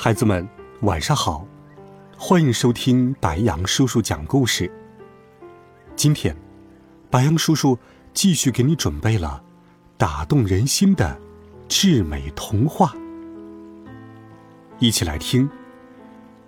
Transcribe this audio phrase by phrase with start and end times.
[0.00, 0.48] 孩子们，
[0.82, 1.44] 晚上好！
[2.16, 4.70] 欢迎收听白杨叔叔讲故事。
[5.96, 6.36] 今天，
[7.10, 7.76] 白杨叔叔
[8.14, 9.42] 继续给你准备了
[9.96, 11.20] 打动人心的
[11.66, 12.94] 至美童话，
[14.78, 15.48] 一起来听《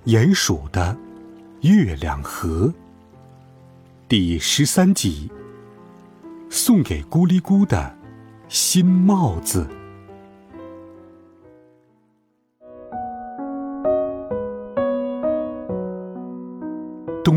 [0.04, 0.96] 鼹鼠的
[1.62, 2.68] 月亮河》
[4.08, 5.28] 第十三集：
[6.48, 7.98] 送给咕哩咕的
[8.48, 9.66] 新帽子。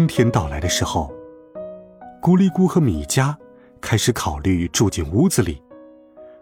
[0.04, 1.10] 冬天到来的时候，
[2.22, 3.34] 咕哩咕和米迦
[3.80, 5.62] 开始考虑住进屋子里，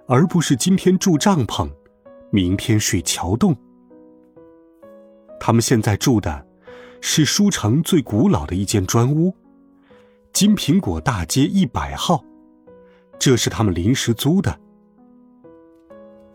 [0.08, 1.70] 而不是今天住帐篷，
[2.32, 3.56] 明天睡桥洞。
[5.40, 6.44] 他们现在住的
[7.02, 9.32] 是书城最古老的一间砖屋——
[10.34, 12.26] 金苹果大街一百号，
[13.20, 14.60] 这是他们临时租的。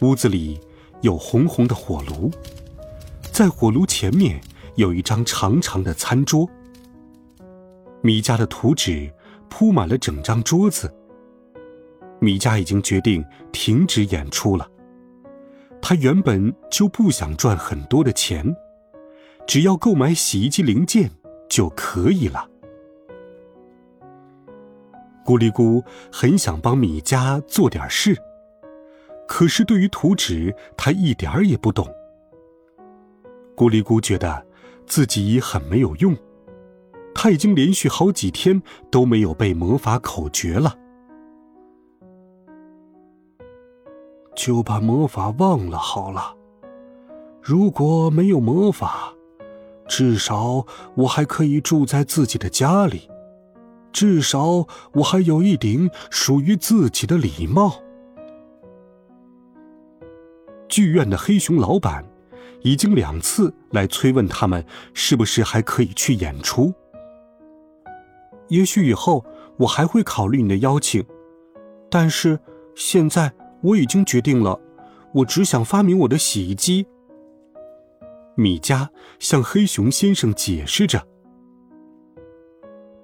[0.02, 0.60] 屋子里
[1.00, 2.30] 有红红的火炉，
[3.32, 4.40] 在火炉前面
[4.76, 6.48] 有一张长长的餐桌。
[8.06, 9.12] 米家的图纸
[9.48, 10.94] 铺满了整张桌子。
[12.20, 14.70] 米家已经决定停止演出了。
[15.82, 18.46] 他原本就不想赚很多的钱，
[19.44, 21.10] 只要购买洗衣机零件
[21.50, 22.48] 就可以了。
[25.24, 28.16] 咕哩咕很想帮米家做点事，
[29.26, 31.84] 可是对于图纸，他一点儿也不懂。
[33.56, 34.46] 咕哩咕觉得
[34.86, 36.16] 自己很没有用。
[37.18, 40.76] 他已经连续好几天都没有背魔法口诀了，
[44.36, 46.36] 就把魔法忘了好了。
[47.42, 49.14] 如果没有魔法，
[49.88, 53.08] 至少我还可以住在自己的家里，
[53.92, 57.76] 至少我还有一顶属于自己的礼帽。
[60.68, 62.04] 剧院的黑熊老板
[62.60, 64.62] 已经两次来催问他们，
[64.92, 66.74] 是不是还可以去演出。
[68.48, 69.24] 也许以后
[69.56, 71.04] 我还会考虑你的邀请，
[71.90, 72.38] 但是
[72.74, 74.60] 现在我已经决定了，
[75.12, 76.86] 我只想发明我的洗衣机。
[78.36, 78.86] 米迦
[79.18, 81.02] 向黑熊先生解释着，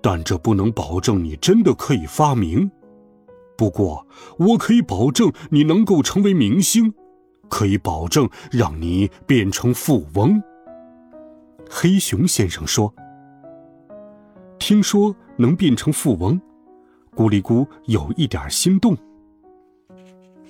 [0.01, 2.71] 但这不能保证你真的可以发明。
[3.57, 4.07] 不过
[4.39, 6.95] 我可以保证你能够成为明星，
[7.49, 10.43] 可以保证让你变成富翁。
[11.69, 12.95] 黑熊先生说
[14.61, 16.41] ：“听说。”能变成富翁，
[17.17, 18.97] 咕哩咕有一点心动。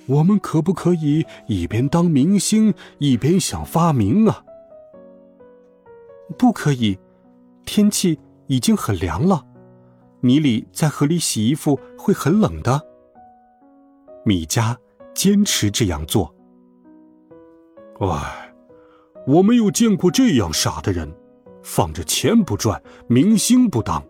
[0.07, 4.45] 我们可不可以一边当明星一边想发明啊？
[6.37, 6.99] 不可以，
[7.65, 9.45] 天气已经很凉了，
[10.21, 12.81] 米里在河里洗衣服会很冷的。
[14.25, 14.77] 米迦
[15.15, 16.35] 坚持这样做。
[18.01, 18.53] 唉，
[19.27, 21.11] 我没有见过这样傻的人，
[21.63, 24.03] 放着钱不赚，明星不当。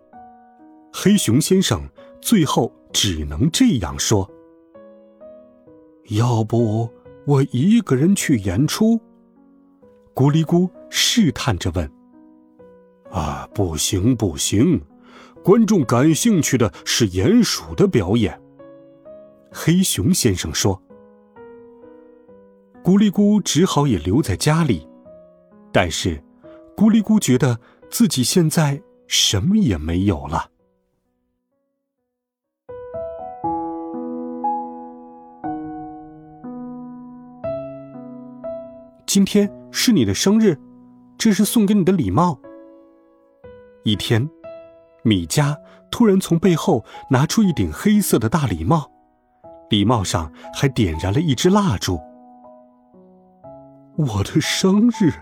[0.93, 1.89] 黑熊先生
[2.21, 4.31] 最后只能这样说
[6.11, 6.89] ：“要不
[7.27, 9.01] 我一个人去演出？”
[10.15, 11.91] 咕哩咕试探着问
[13.11, 14.81] ：“啊，不行不行，
[15.43, 18.39] 观众感兴趣的是鼹鼠的表演。”
[19.51, 20.81] 黑熊先生说
[22.85, 24.87] ：“咕哩咕只好也留在家里，
[25.73, 26.23] 但是
[26.77, 27.59] 咕哩咕觉得
[27.91, 30.51] 自己现在什么也没有了。”
[39.13, 40.59] 今天是你的生日，
[41.19, 42.41] 这是送给你的礼帽。
[43.85, 44.27] 一天，
[45.03, 45.55] 米迦
[45.91, 48.91] 突然从背后拿出一顶黑色的大礼帽，
[49.69, 52.01] 礼帽上还点燃了一支蜡烛。
[53.97, 55.13] 我的生日，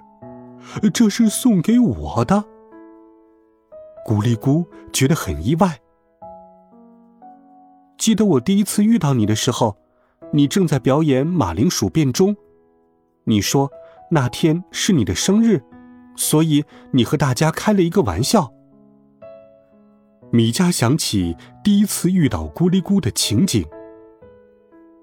[0.94, 2.44] 这是送给我的。
[4.06, 5.76] 咕哩咕觉得很意外。
[7.98, 9.76] 记得我第一次遇到你的时候，
[10.32, 12.36] 你正在表演马铃薯变钟，
[13.24, 13.68] 你说。
[14.12, 15.62] 那天是你的生日，
[16.16, 18.52] 所以你和大家开了一个玩笑。
[20.32, 23.64] 米迦想起第一次遇到咕哩咕的情景，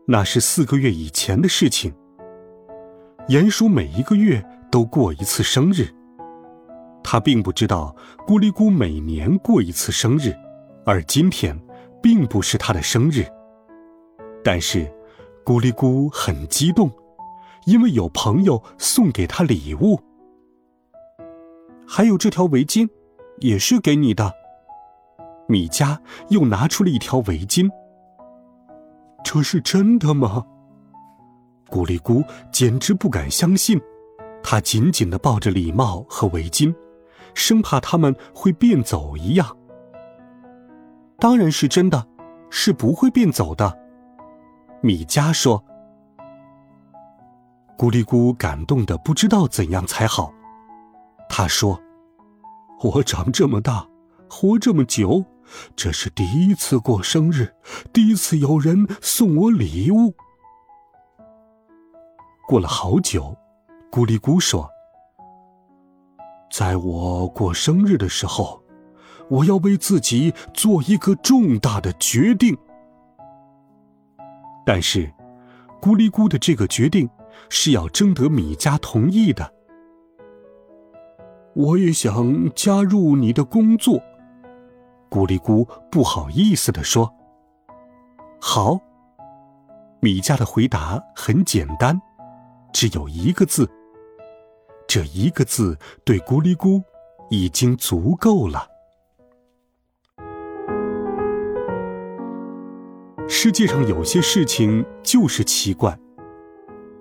[0.07, 1.93] 那是四个月以前的事情。
[3.29, 5.87] 鼹鼠每一个月都过一次生日。
[7.03, 7.95] 他并不知道
[8.25, 10.33] 咕哩咕每年过一次生日，
[10.85, 11.57] 而今天
[12.01, 13.25] 并不是他的生日。
[14.43, 14.89] 但是，
[15.45, 16.91] 咕哩咕很激动，
[17.67, 19.99] 因为有朋友送给他礼物。
[21.85, 22.87] 还有这条围巾，
[23.39, 24.33] 也是给你的。
[25.49, 25.99] 米迦
[26.29, 27.69] 又拿出了一条围巾。
[29.21, 30.45] 这是真的吗？
[31.69, 33.77] 咕哩咕简直不敢相信，
[34.41, 36.73] 他紧紧的抱着礼帽和围巾，
[37.33, 39.57] 生怕他们会变走一样。
[41.19, 42.07] 当然是真的，
[42.49, 43.77] 是不会变走的。
[44.79, 45.61] 米迦说。
[47.77, 50.33] 咕哩咕感动的不知道怎样才好。
[51.29, 51.79] 他说
[52.81, 53.87] ：“我长这么大，
[54.29, 55.23] 活这么久。”
[55.77, 57.55] 这是第一次过生日，
[57.93, 60.13] 第一次有人送我礼物。
[62.45, 63.33] 过了好久，
[63.89, 64.69] 咕哩咕说
[66.51, 68.61] ：“在我过生日的时候，
[69.29, 72.57] 我要为自己做一个重大的决定。
[74.65, 75.09] 但是，
[75.79, 77.09] 咕哩咕的这个决定
[77.49, 79.53] 是要征得米家同意的。
[81.53, 83.99] 我也想加入你的工作。”
[85.09, 87.13] 咕哩咕不好意思地说
[88.41, 88.79] ：“好。”
[89.99, 91.99] 米迦的回答很简单，
[92.71, 93.67] 只有一个字。
[94.87, 96.83] 这一个字对咕哩咕
[97.29, 98.67] 已经足够了。
[103.27, 105.97] 世界上有些事情就是奇怪，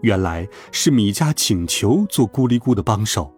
[0.03, 3.33] 原来是米迦请求做咕哩咕的帮手。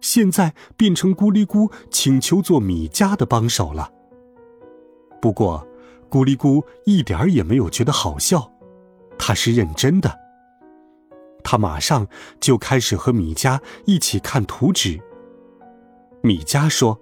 [0.00, 3.90] 现在变成咕哩咕请求做米迦的帮手了。
[5.20, 5.66] 不过，
[6.08, 8.50] 咕哩咕一点儿也没有觉得好笑，
[9.18, 10.18] 他是认真的。
[11.44, 12.06] 他马上
[12.40, 14.98] 就开始和米迦一起看图纸。
[16.22, 16.98] 米迦说：“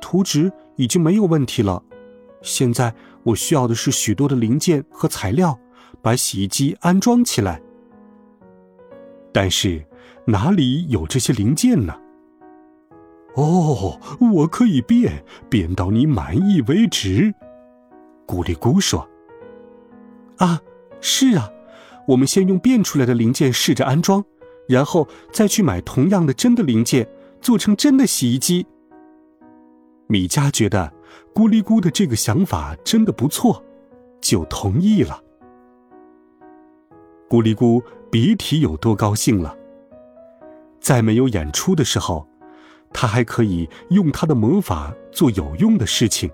[0.00, 1.82] 图纸已经没有问题了，
[2.42, 5.58] 现在我需要的是许多的零件和材料，
[6.00, 7.60] 把洗衣机安装起来。
[9.32, 9.84] 但是……”
[10.26, 11.98] 哪里有这些零件呢？
[13.34, 17.34] 哦，我可以变，变到你满意为止。
[18.28, 19.08] 咕哩咕说
[20.36, 20.60] ：“啊，
[21.00, 21.50] 是啊，
[22.06, 24.24] 我们先用变出来的零件试着安装，
[24.68, 27.08] 然后再去买同样的真的零件，
[27.40, 28.66] 做成真的洗衣机。”
[30.06, 30.92] 米迦觉得
[31.34, 33.64] 咕哩咕的这个想法真的不错，
[34.20, 35.20] 就同意了。
[37.30, 37.80] 咕哩咕
[38.10, 39.56] 别提有多高兴了。
[40.80, 42.26] 在没有演出的时候，
[42.92, 46.28] 他还可以用他的魔法做有用的事情。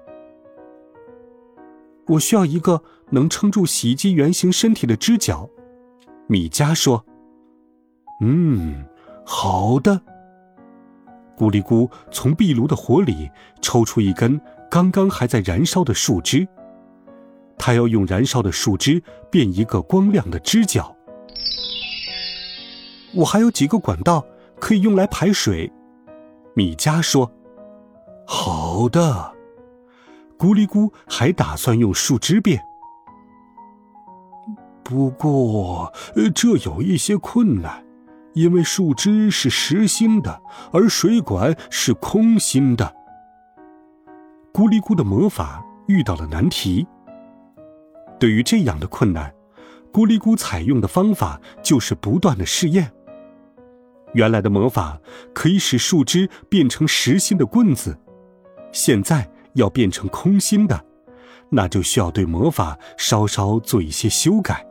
[2.06, 5.46] 我需要一个能撑住洗衣机圆形身体的支脚，
[6.28, 7.04] 米迦说。
[8.22, 8.82] 嗯，
[9.26, 10.00] 好的。
[11.36, 14.40] 咕哩咕从壁炉的火里抽出一根
[14.70, 16.48] 刚刚还在燃烧的树枝，
[17.58, 20.94] 他要用燃烧的树枝变一个光亮的支角。
[23.14, 24.24] 我还有几个管道。
[24.58, 25.70] 可以用来排水，
[26.54, 27.30] 米迦说
[28.26, 29.30] ：“好的。”
[30.38, 32.58] 咕哩咕还打算用树枝变，
[34.82, 35.92] 不过
[36.34, 37.84] 这有一些困难，
[38.32, 40.40] 因为树枝是实心的，
[40.72, 42.96] 而水管是空心的。
[44.54, 46.86] 咕哩咕的魔法遇到了难题。
[48.18, 49.32] 对于这样的困难，
[49.92, 52.90] 咕哩咕采用的方法就是不断的试验。
[54.14, 54.98] 原来的魔法
[55.34, 57.98] 可以使树枝变成实心的棍子，
[58.72, 60.82] 现在要变成空心的，
[61.50, 64.66] 那就需要对魔法稍稍做一些修改。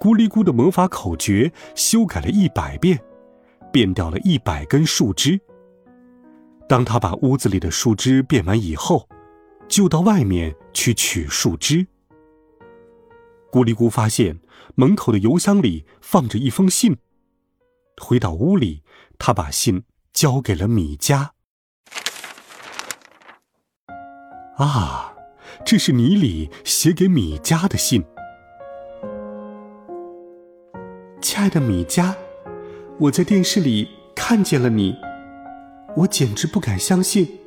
[0.00, 2.98] 咕哩咕的魔法口诀修改了一百遍，
[3.70, 5.38] 变掉了一百根树枝。
[6.66, 9.08] 当他把屋子里的树枝变完以后，
[9.70, 11.86] 就到外面去取树枝。
[13.50, 14.40] 咕哩咕发现
[14.74, 16.98] 门口的邮箱里放着一封信。
[17.96, 18.82] 回到屋里，
[19.18, 21.30] 他把信交给了米迦。
[24.56, 25.14] 啊，
[25.64, 28.04] 这是尼里写给米迦的信。
[31.22, 32.14] 亲爱的米迦，
[32.98, 34.96] 我在电视里看见了你，
[35.98, 37.38] 我简直不敢相信，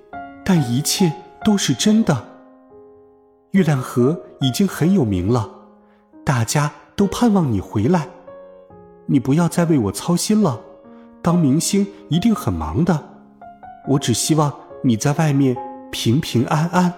[0.46, 1.12] 但一切
[1.44, 2.26] 都是真的。
[3.52, 5.50] 月亮河已经很有名了，
[6.24, 8.08] 大家都盼望你回来。
[9.06, 10.60] 你不要再为我操心了，
[11.22, 13.00] 当明星一定很忙的。
[13.88, 15.56] 我只希望你在外面
[15.92, 16.94] 平平安安。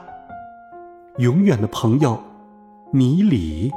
[1.17, 2.21] 永远的朋友，
[2.91, 3.71] 米里。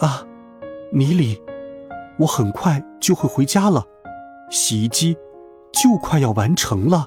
[0.00, 0.24] 啊，
[0.90, 1.40] 米里，
[2.18, 3.84] 我很快就会回家了，
[4.50, 5.16] 洗衣机
[5.72, 7.06] 就快要完成了。